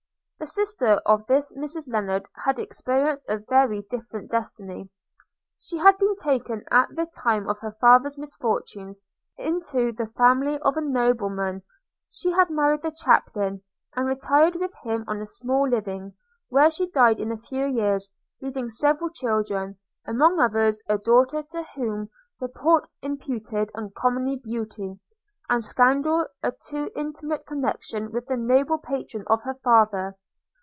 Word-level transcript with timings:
The 0.41 0.47
sister 0.47 0.93
of 1.05 1.27
this 1.27 1.53
Mrs 1.53 1.87
Lennard 1.87 2.25
had 2.43 2.57
experienced 2.57 3.25
a 3.29 3.37
very 3.37 3.83
different 3.91 4.31
destiny– 4.31 4.89
She 5.59 5.77
had 5.77 5.99
been 5.99 6.15
taken 6.15 6.65
at 6.71 6.89
the 6.95 7.05
time 7.05 7.47
of 7.47 7.59
her 7.59 7.73
father's 7.79 8.17
misfortunes 8.17 9.03
into 9.37 9.91
the 9.91 10.07
family 10.17 10.57
of 10.61 10.77
a 10.77 10.81
nobleman; 10.81 11.61
she 12.09 12.31
had 12.31 12.49
married 12.49 12.81
the 12.81 12.89
chaplain, 12.89 13.61
and 13.95 14.07
retired 14.07 14.55
with 14.55 14.73
him 14.83 15.05
on 15.07 15.21
a 15.21 15.27
small 15.27 15.69
living, 15.69 16.15
where 16.49 16.71
she 16.71 16.89
died 16.89 17.19
in 17.19 17.31
a 17.31 17.37
few 17.37 17.67
years, 17.67 18.09
leaving 18.41 18.67
several 18.67 19.11
children; 19.11 19.77
among 20.07 20.39
others 20.39 20.81
a 20.89 20.97
daughter, 20.97 21.43
to 21.51 21.61
whom 21.75 22.09
report 22.39 22.87
imputed 23.03 23.69
uncommon 23.75 24.39
beauty; 24.43 24.99
and 25.49 25.63
scandal 25.63 26.25
a 26.41 26.51
too 26.67 26.89
intimate 26.95 27.45
connexion 27.45 28.11
with 28.11 28.25
the 28.25 28.37
noble 28.37 28.79
patron 28.79 29.23
of 29.27 29.39
her 29.43 29.53
father. 29.63 30.15